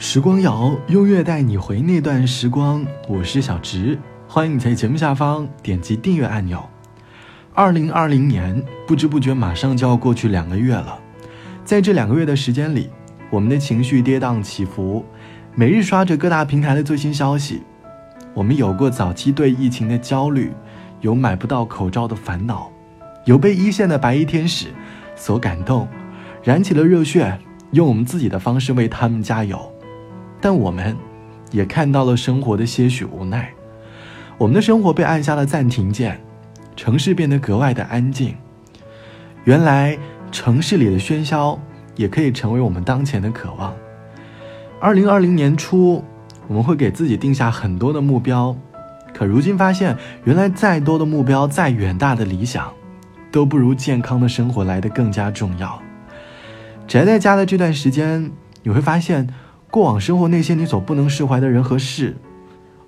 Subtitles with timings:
[0.00, 2.86] 时光谣，优越带你回那段时光。
[3.08, 6.64] 我是小直，欢迎你在节目下方点击订阅按钮。
[7.52, 10.96] 二零二零年不知不觉马上就要过去两个月了，
[11.64, 12.88] 在这两个月的时间里，
[13.28, 15.04] 我们的情绪跌宕起伏，
[15.56, 17.64] 每日刷着各大平台的最新消息。
[18.34, 20.52] 我们有过早期对疫情的焦虑，
[21.00, 22.70] 有买不到口罩的烦恼，
[23.24, 24.68] 有被一线的白衣天使
[25.16, 25.88] 所感动，
[26.44, 27.36] 燃起了热血，
[27.72, 29.74] 用我们自己的方式为他们加油。
[30.40, 30.96] 但我们，
[31.50, 33.52] 也看到了生活的些许无奈。
[34.36, 36.20] 我们的生活被按下了暂停键，
[36.76, 38.36] 城市变得格外的安静。
[39.42, 39.98] 原来，
[40.30, 41.58] 城市里的喧嚣
[41.96, 43.74] 也可以成为我们当前的渴望。
[44.80, 46.04] 二零二零年初，
[46.46, 48.56] 我们会给自己定下很多的目标，
[49.12, 52.72] 可如今发现，原来再多的目标，再远大的理想，
[53.32, 55.82] 都不如健康的生活来的更加重要。
[56.86, 58.30] 宅在家的这段时间，
[58.62, 59.28] 你会发现。
[59.70, 62.16] 过往生活那些你所不能释怀的人和事，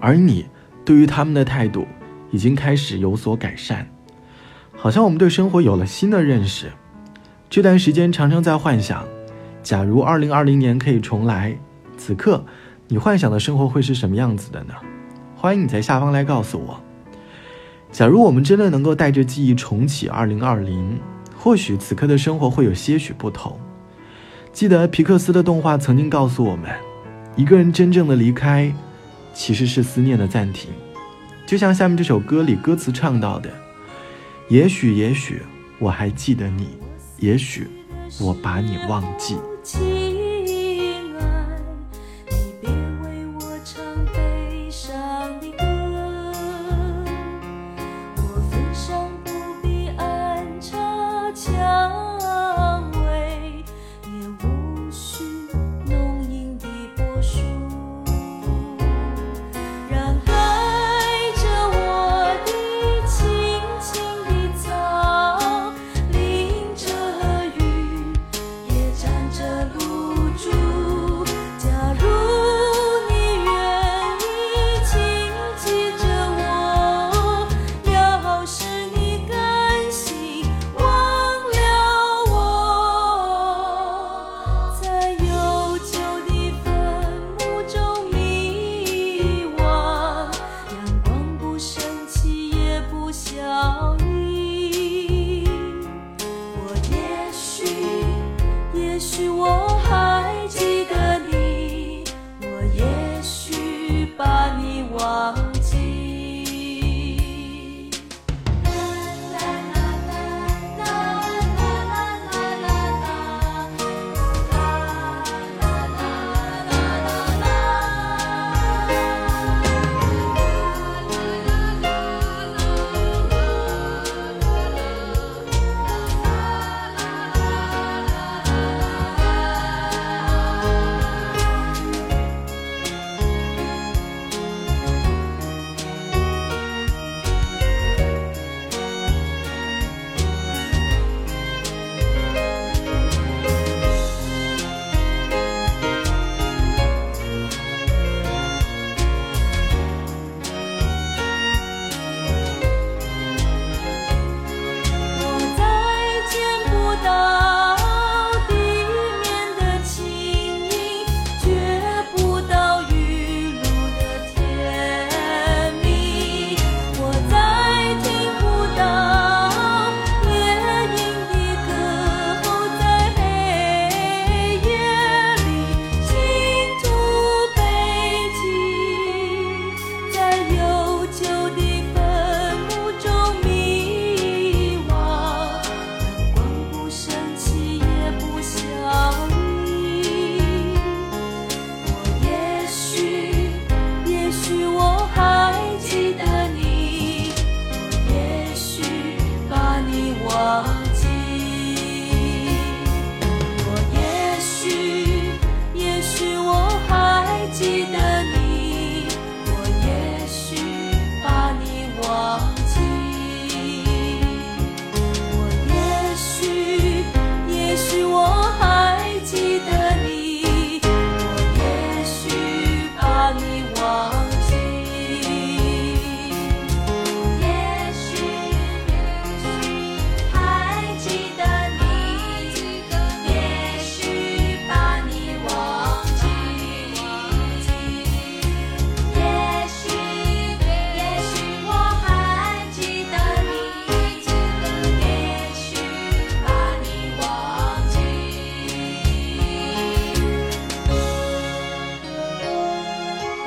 [0.00, 0.46] 而你
[0.84, 1.86] 对于他们的态度
[2.30, 3.86] 已经开始有所改善，
[4.74, 6.72] 好像我们对生活有了新的认识。
[7.50, 9.04] 这段时间常常在幻想，
[9.62, 11.56] 假如二零二零年可以重来，
[11.98, 12.42] 此刻
[12.88, 14.74] 你幻想的生活会是什么样子的呢？
[15.36, 16.80] 欢迎你在下方来告诉我。
[17.90, 20.98] 假如我们真的能够带着记忆重启二零二零，
[21.36, 23.60] 或许此刻的生活会有些许不同。
[24.52, 26.70] 记得皮克斯的动画曾经告诉我们，
[27.36, 28.70] 一个人真正的离开，
[29.32, 30.70] 其实是思念的暂停。
[31.46, 33.48] 就像下面这首歌里歌词唱到的
[34.48, 35.40] ：“也许，也许
[35.78, 36.68] 我还记得你，
[37.18, 37.66] 也许
[38.20, 39.36] 我把你忘记。”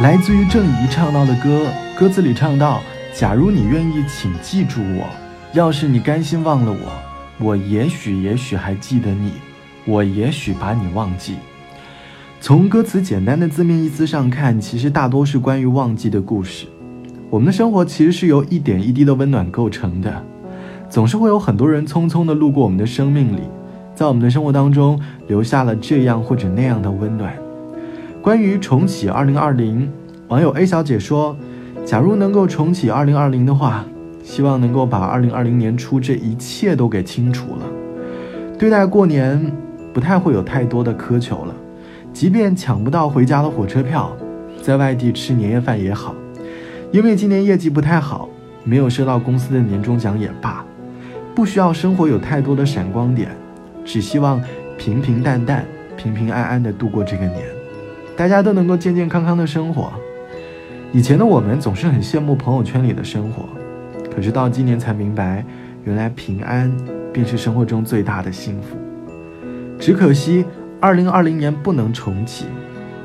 [0.00, 2.82] 来自于郑怡唱到的歌，歌词里唱到
[3.14, 5.06] ：“假如你愿意，请记住我；
[5.52, 9.34] 要是你甘心忘了我，我也许也许还记得你，
[9.84, 11.36] 我也许把你忘记。”
[12.40, 16.66] 从歌词简单的字面意思上看，其实大多是关于忘记的故事。
[17.30, 20.24] 我们的生活其实是由一点一滴的温暖构成的，
[20.90, 23.42] 总是会有很多人匆匆的路过我们的生命里。
[23.94, 27.32] 在我们的生活当中留下了这样或者那样的温暖。
[28.24, 29.86] 关于重启二零二零，
[30.28, 31.36] 网友 A 小姐说
[31.84, 33.84] ：“假如能够重启二零二零的话，
[34.22, 37.66] 希望能够把二零二零年初这一切都给清除了。
[38.58, 39.52] 对待过年，
[39.92, 41.54] 不太会有太多的苛求了。
[42.14, 44.10] 即便抢不到回家的火车票，
[44.62, 46.14] 在外地吃年夜饭也好，
[46.92, 48.26] 因为今年业绩不太好，
[48.64, 50.64] 没有收到公司的年终奖也罢，
[51.34, 53.28] 不需要生活有太多的闪光点。”
[53.84, 54.40] 只希望
[54.78, 55.62] 平平淡淡、
[55.94, 57.42] 平平安安的度过这个年，
[58.16, 59.92] 大家都能够健健康康的生活。
[60.92, 63.48] 以前的我们总是很羡慕朋友圈里的生活，
[64.14, 65.44] 可是到今年才明白，
[65.84, 66.72] 原来平安
[67.12, 68.76] 便是生活中最大的幸福。
[69.78, 70.44] 只可惜，
[70.80, 72.44] 二零二零年不能重启，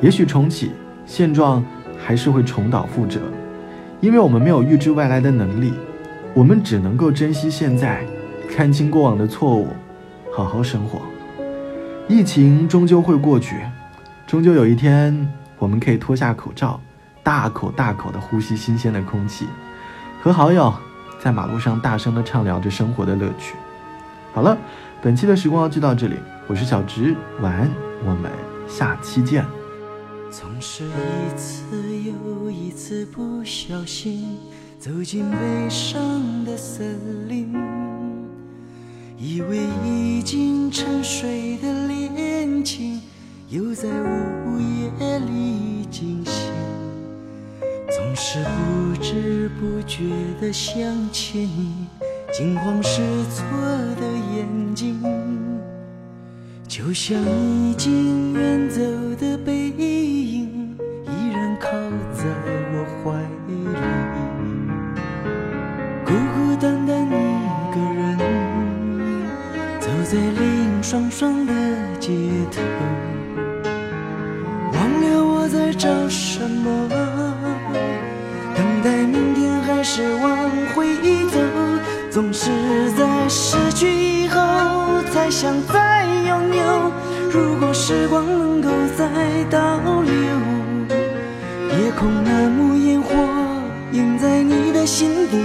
[0.00, 0.70] 也许重启
[1.04, 1.62] 现状
[1.98, 3.20] 还是会重蹈覆辙，
[4.00, 5.74] 因为我们没有预知未来的能力，
[6.32, 8.00] 我们只能够珍惜现在，
[8.48, 9.68] 看清过往的错误。
[10.32, 11.02] 好好生活，
[12.08, 13.56] 疫情终究会过去，
[14.26, 16.80] 终究有一天，我们可以脱下口罩，
[17.22, 19.46] 大口大口的呼吸新鲜的空气，
[20.22, 20.72] 和好友
[21.20, 23.54] 在马路上大声的畅聊着生活的乐趣。
[24.32, 24.56] 好了，
[25.02, 26.16] 本期的时光就到这里，
[26.48, 27.70] 我是小直，晚安，
[28.04, 28.30] 我们
[28.66, 29.44] 下期见。
[30.30, 34.36] 总是一次又一次不小心
[34.80, 37.54] 走进悲伤的森林。
[39.16, 43.00] 以为已经沉睡的恋情，
[43.50, 43.88] 又在
[44.46, 46.52] 午夜里惊醒。
[47.90, 50.04] 总是不知不觉
[50.40, 50.82] 地想
[51.12, 51.86] 起你，
[52.32, 53.44] 惊慌失措
[54.00, 54.98] 的眼睛，
[56.66, 58.80] 就像已经远走
[59.20, 61.70] 的背影，依然靠
[62.12, 62.24] 在
[62.72, 63.12] 我怀
[63.46, 63.52] 里，
[66.04, 67.10] 孤孤单单一
[67.74, 68.18] 个人。
[69.78, 71.52] 走在泪影双双的
[72.00, 72.10] 街
[72.50, 72.62] 头，
[75.54, 76.88] 在找什么，
[78.56, 80.96] 等待明天还是往回
[81.30, 81.38] 走？
[82.10, 82.50] 总是
[82.98, 84.40] 在失去以后
[85.12, 86.92] 才想再拥有。
[87.30, 88.68] 如果时光能够
[88.98, 89.06] 再
[89.48, 89.60] 倒
[90.02, 90.14] 流，
[91.70, 93.14] 夜空那幕烟火
[93.92, 95.38] 映在你的心底，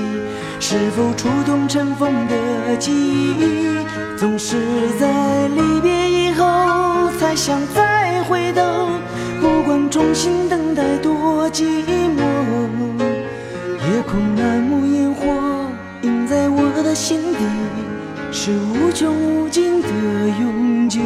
[0.59, 3.77] 是否触动尘封的记忆？
[4.17, 4.57] 总是
[4.99, 8.61] 在离别以后才想再回头，
[9.69, 12.23] 不管重新等待多寂寞。
[12.97, 15.27] 夜空那幕烟火
[16.01, 17.45] 映在我的心底，
[18.31, 19.87] 是无穷无尽的
[20.41, 20.99] 永久。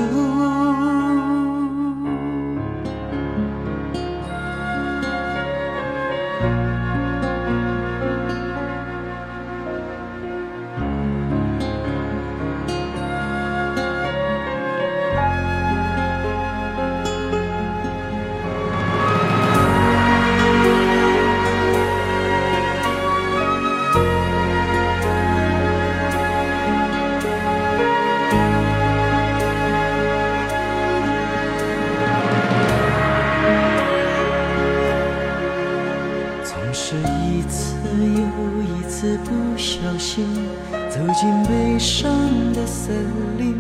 [42.85, 42.93] 森
[43.37, 43.55] 林，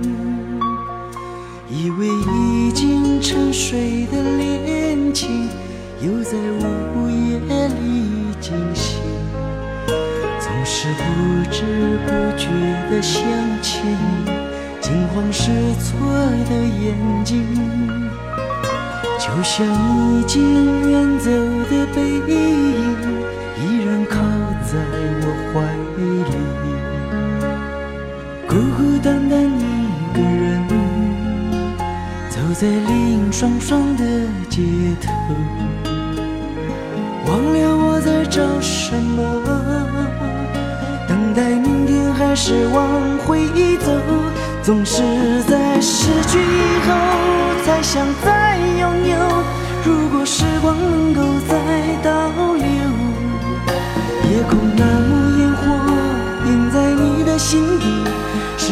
[1.69, 5.47] 以为已经沉睡的恋情，
[6.01, 7.39] 又在午夜
[7.69, 8.99] 里惊醒。
[10.41, 11.01] 总是不
[11.49, 11.63] 知
[12.05, 12.49] 不觉
[12.89, 13.23] 地想
[13.61, 13.79] 起
[14.25, 14.29] 你，
[14.81, 16.05] 惊慌失措
[16.49, 16.53] 的
[16.83, 17.45] 眼睛，
[19.17, 21.31] 就像已经远走
[21.71, 21.82] 的
[32.63, 34.05] 在泪影双双的
[34.49, 34.61] 街
[35.01, 35.11] 头，
[37.27, 39.21] 忘了我在找什么，
[41.05, 42.87] 等待明天还是往
[43.27, 43.91] 回走？
[44.61, 45.03] 总是
[45.43, 46.95] 在失去以后
[47.65, 49.17] 才想再拥有。
[49.83, 51.57] 如果时光能够再
[52.01, 52.63] 倒流，
[54.31, 55.63] 夜空那幕烟火
[56.45, 58.22] 映在你的心底。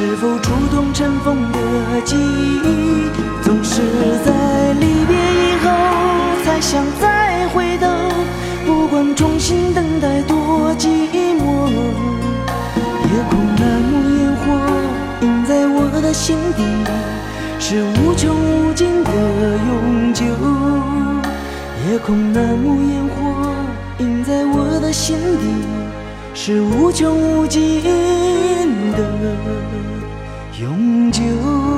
[0.02, 3.12] 是否触动尘封的记忆？
[3.44, 3.84] 总是
[4.26, 5.70] 在离别以后
[6.44, 7.88] 才想再回头
[8.66, 10.88] 不管重新等待多寂
[11.38, 14.42] 寞夜空那幕烟火
[15.22, 16.64] 映在我的心底
[17.60, 19.12] 是无穷无尽的
[19.70, 20.26] 永久。
[21.88, 23.54] 夜空那幕烟火
[24.00, 25.46] 映在我的心底
[26.34, 27.82] 是无穷无尽
[28.94, 29.00] 的
[30.60, 31.71] 永久。